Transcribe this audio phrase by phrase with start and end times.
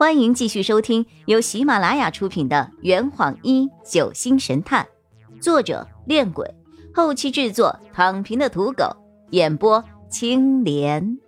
[0.00, 4.88] 欢迎继续收听由喜马拉雅出品的《圆谎一九星神探》，
[5.42, 6.54] 作者：恋鬼，
[6.94, 8.96] 后期制作：躺平的土狗，
[9.32, 11.18] 演播：青莲。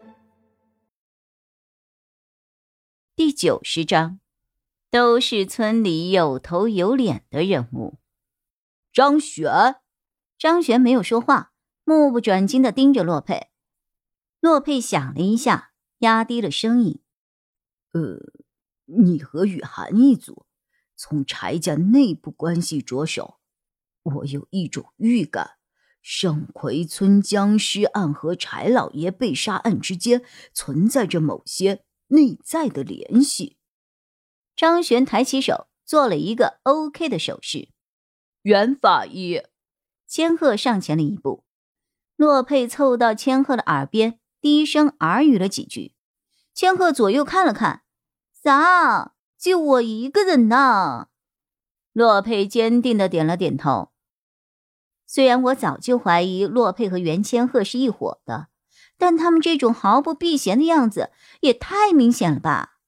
[3.14, 4.20] 第九十章，
[4.90, 7.98] 都是村里有头有脸的人物。
[8.90, 9.82] 张璇，
[10.38, 11.52] 张璇没有说话，
[11.84, 13.48] 目不转睛的盯着洛佩。
[14.40, 17.02] 洛佩想了一下，压低了声音
[17.92, 18.32] ：“呃。”
[18.86, 20.46] 你和雨涵一组，
[20.96, 23.38] 从柴家内部关系着手。
[24.02, 25.52] 我有一种预感，
[26.02, 33.56] 圣葵村僵尸案和柴老爷被杀案之间存在着某些内在的联系。
[34.56, 37.68] 张璇抬起手，做了一个 OK 的手势。
[38.42, 39.40] 袁法医，
[40.08, 41.44] 千鹤上前了一步。
[42.16, 45.94] 洛佩凑到千鹤的耳边，低声耳语了几句。
[46.52, 47.82] 千鹤左右看了看。
[48.42, 49.12] 咋？
[49.38, 51.08] 就我一个人呢？
[51.92, 53.92] 洛佩坚定的点了点头。
[55.06, 58.48] 虽然我早就怀疑洛佩和袁千鹤是一伙的，
[58.98, 62.78] 但他们这种毫不避嫌的样子也太明显了吧？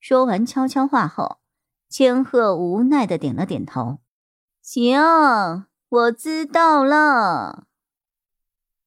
[0.00, 1.40] 说完悄悄话后，
[1.90, 3.98] 千鹤无奈的点了点头。
[4.62, 7.66] 行，我知道了。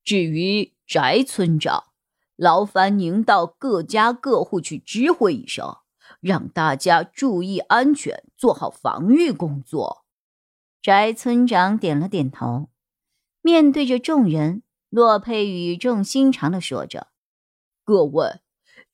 [0.03, 1.88] 至于翟村长。
[2.39, 5.75] 劳烦您到各家各户去知会一声，
[6.21, 10.05] 让大家注意安全，做好防御工作。
[10.81, 12.69] 翟村长点了点头，
[13.41, 17.07] 面对着众人，洛佩语重心长的说着
[17.83, 18.39] ：“各位，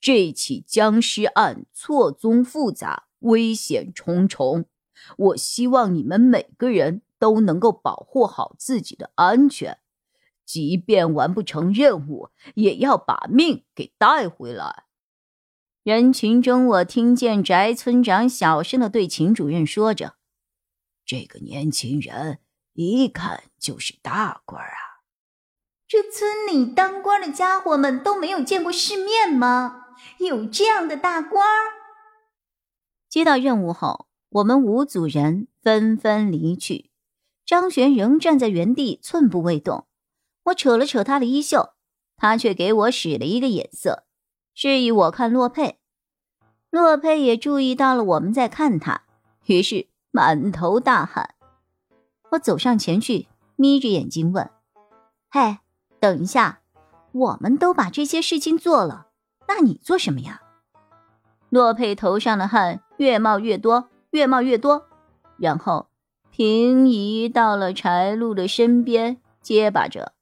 [0.01, 4.65] 这起僵尸案错综复杂，危险重重，
[5.17, 9.77] 我希望你们每个人都能够保护好自己的安全。”
[10.45, 14.83] 即便完不成任务，也要把命给带回来。
[15.83, 20.15] 人群中，我听见翟村长小声的对秦主任说着
[21.05, 22.39] ：“这个年轻人
[22.73, 25.03] 一看就是大官啊！
[25.87, 29.85] 这村里当官的家伙们都没有见过世面吗？
[30.19, 31.45] 有这样的大官？”
[33.07, 36.89] 接到任务后，我们五组人纷纷离去。
[37.45, 39.87] 张璇仍站在原地，寸步未动。
[40.45, 41.73] 我扯了扯他的衣袖，
[42.17, 44.03] 他却给我使了一个眼色，
[44.53, 45.79] 示意我看洛佩。
[46.69, 49.03] 洛佩也注意到了我们在看他，
[49.45, 51.35] 于是满头大汗。
[52.31, 54.49] 我走上前去，眯着眼睛问
[55.31, 55.57] ：“嘿，
[55.99, 56.61] 等一下，
[57.11, 59.07] 我们都把这些事情做了，
[59.47, 60.41] 那你做什么呀？”
[61.49, 64.87] 洛佩头上的汗越冒越多，越冒越多，
[65.37, 65.87] 然后
[66.29, 70.14] 平移到了柴路的身边，结巴着。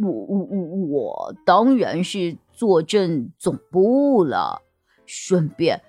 [0.00, 0.58] 我我我
[0.88, 4.62] 我当然是坐镇总部了，
[5.06, 5.82] 顺便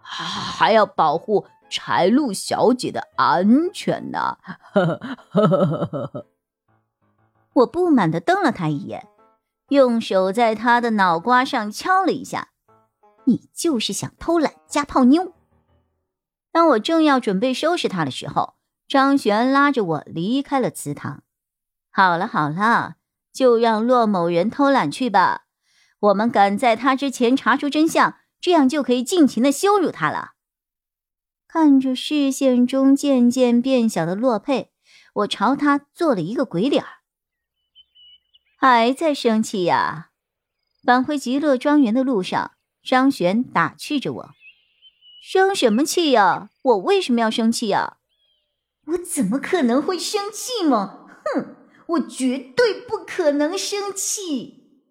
[0.00, 4.38] 还要保护柴路小姐的安全呢。
[7.54, 9.08] 我不满的瞪了他一眼，
[9.68, 12.48] 用手在他的脑瓜上敲了一下。
[13.24, 15.32] 你就是想偷懒加泡妞。
[16.52, 18.54] 当我正要准备收拾他的时候，
[18.86, 21.22] 张璇拉着我离开了祠堂。
[21.90, 22.94] 好了好了。
[23.36, 25.42] 就让骆某人偷懒去吧，
[26.00, 30.30] 我们赶在他之前查出真相，这样就可以尽情的羞辱他了。
[31.46, 34.72] 看着视线中渐渐变小的洛佩，
[35.16, 36.88] 我朝他做了一个鬼脸儿
[38.58, 40.12] 还在生气呀？
[40.82, 44.30] 返回极乐庄园的路上，张璇打趣着我
[45.22, 46.48] ：“生什么气呀？
[46.62, 47.98] 我为什么要生气呀？
[48.86, 51.06] 我怎么可能会生气吗？
[51.34, 51.56] 哼！”
[51.88, 54.82] 我绝对不可能生气。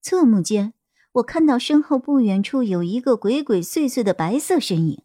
[0.00, 0.74] 侧目间，
[1.12, 5.02] 我看到身后不远处有一个鬼鬼祟祟的白色身影。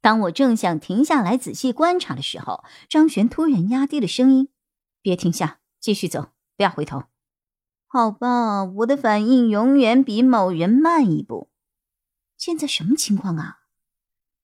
[0.00, 4.48] 当我正想停下来仔细观察的时候，张璇突然压低了声音
[5.02, 7.04] ：“别停下，继续走，不要回头。”
[7.86, 11.50] 好吧，我的反应永远比某人慢一步。
[12.36, 13.58] 现在什么情况啊？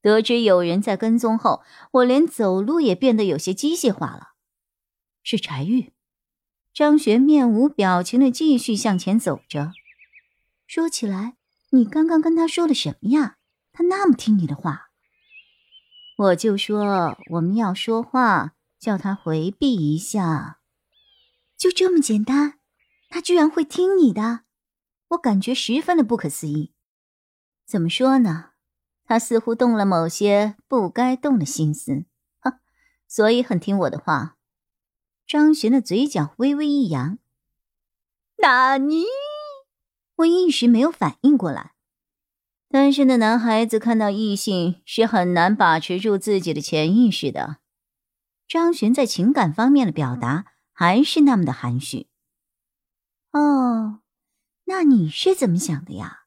[0.03, 1.63] 得知有人在跟踪后，
[1.93, 4.35] 我连走路也变得有些机械化了。
[5.23, 5.93] 是柴玉。
[6.77, 9.73] 张璇面无表情的继续向前走着。
[10.67, 11.39] 说起来，
[11.71, 13.39] 你刚刚跟他说了什么呀？
[13.73, 14.91] 他那么听你的话。
[16.19, 20.59] 我就说我们要说话，叫他回避一下，
[21.57, 22.59] 就这么简单。
[23.09, 24.41] 他居然会听你的，
[25.09, 26.75] 我感觉十分的不可思议。
[27.65, 28.51] 怎么说呢？
[29.07, 32.05] 他似乎动了某些不该动的心思，
[32.41, 32.59] 哼，
[33.09, 34.36] 所以很听我的话。
[35.27, 37.19] 张璇的嘴角微微一扬，
[38.37, 39.07] 纳尼？
[40.19, 41.73] 我一时没有反应过来。
[42.69, 47.57] 单身的男孩子看到异性是很难把持住自己的潜意识的。
[48.47, 52.07] 张璇在情感方面的表达还是那么的含蓄。
[53.33, 54.03] 哦，
[54.67, 56.27] 那你是怎么想的呀？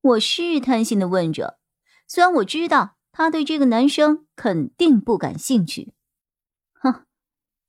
[0.00, 1.58] 我试探性的问着。
[2.06, 5.92] 虽然我知道他对这个男生肯定不感兴趣。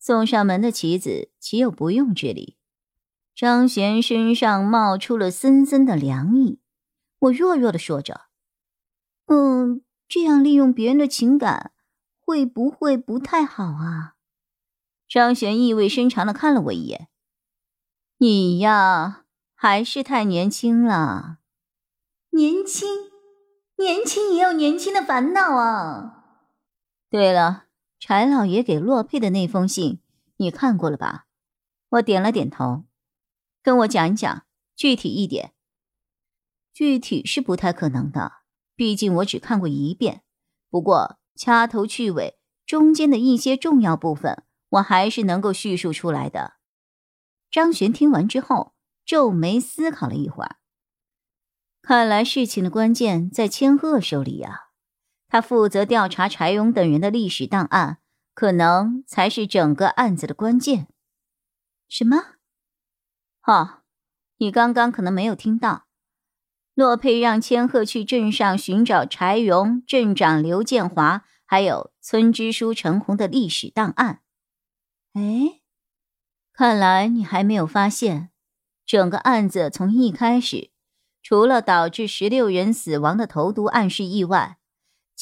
[0.05, 2.57] 送上门的棋子岂有不用之理？
[3.33, 6.59] 张璇身上冒出了森森的凉意。
[7.19, 8.23] 我弱弱的说着
[9.27, 11.71] ：“嗯，这样利用别人的情感，
[12.19, 14.15] 会不会不太好啊？”
[15.07, 17.07] 张璇意味深长的看了我一眼
[18.19, 19.23] ：“你呀，
[19.55, 21.37] 还是太年轻了。
[22.31, 22.89] 年轻，
[23.77, 26.25] 年轻也有年轻的烦恼啊。
[27.09, 27.67] 对了，
[28.05, 30.01] 柴老爷给洛佩的那封信，
[30.35, 31.25] 你看过了吧？”
[31.87, 32.83] 我点了点头。
[33.61, 34.45] 跟我讲一讲，
[34.75, 35.53] 具体一点。
[36.73, 38.39] 具体是不太可能的，
[38.75, 40.21] 毕竟我只看过一遍。
[40.69, 46.55] 不过掐头去尾，中间的一些重要部分，我还是能够叙述出来的。
[47.49, 48.73] 张璇听完之后，
[49.05, 50.57] 皱眉思考了一会儿。
[51.81, 54.71] 看来事情的关键在千鹤手里呀，
[55.33, 57.97] 他负责调查柴勇等人的历史档案，
[58.35, 60.87] 可能才是整个案子的关键。
[61.89, 62.35] 什么？
[63.47, 63.79] 哦，
[64.37, 65.87] 你刚刚可能没有听到。
[66.75, 74.21] 洛佩让千鹤去镇上寻找柴荣、镇长刘建华，还有村支书陈红的历史档案。
[75.13, 75.61] 哎，
[76.53, 78.29] 看来你还没有发现，
[78.85, 80.69] 整个案子从一开始，
[81.23, 84.59] 除了导致十六人死亡的投毒案是意外，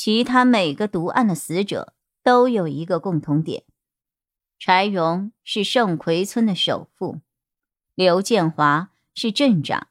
[0.03, 1.94] 其他每个毒案的死者
[2.24, 3.65] 都有一个共同点：
[4.57, 7.21] 柴荣是盛奎村的首富，
[7.94, 9.89] 刘建华是镇长。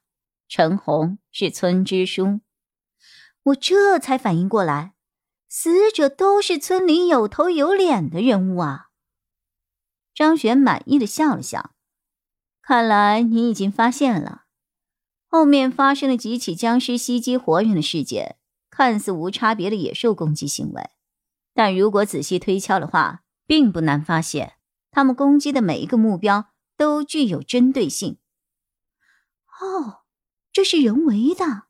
[0.49, 2.41] 陈红是村支书，
[3.45, 4.95] 我这才反应过来，
[5.49, 8.89] 死者都是村里有头有脸的人物啊。
[10.13, 11.71] 张璇满意的笑了笑，
[12.61, 14.47] 看来你已经发现了，
[15.29, 18.39] 后面发生了几起僵尸袭击活人的事件，
[18.81, 20.89] 看似无差别的野兽攻击行为，
[21.53, 24.55] 但如果仔细推敲的话，并不难发现，
[24.91, 26.47] 他们攻击的每一个目标
[26.79, 28.17] 都具有针对性。
[29.61, 29.99] 哦。
[30.51, 31.65] 这是人为的。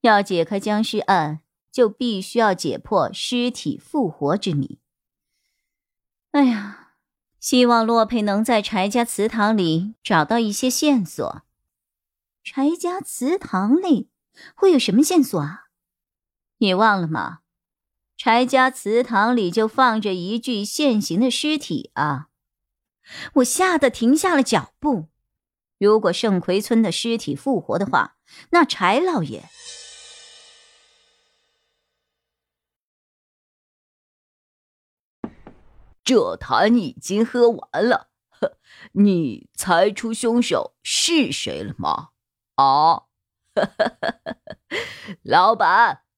[0.00, 4.80] 要解开僵尸案，就必须要解破尸体复活之谜。
[6.32, 6.94] 哎呀，
[7.38, 11.42] 希望洛佩能在柴家祠堂里找到一些线索。
[12.42, 14.10] 柴家祠堂里
[14.56, 15.68] 会有什么线索啊？
[16.62, 17.40] 你忘了吗？
[18.18, 22.28] 柴家祠堂里就放着一具现行的尸体啊！
[23.36, 25.08] 我吓得停下了脚步。
[25.78, 28.18] 如果盛奎村的尸体复活的话，
[28.50, 29.48] 那柴老爷……
[36.04, 38.58] 这坛已经喝完了，呵
[38.92, 42.10] 你猜出凶手是谁了吗？
[42.56, 43.04] 啊，
[45.22, 46.02] 老板，